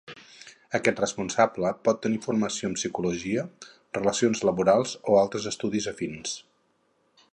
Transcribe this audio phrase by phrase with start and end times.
[0.77, 3.43] Aquest responsable pot tenir formació en psicologia,
[3.99, 6.35] relacions laborals o altres estudis afins.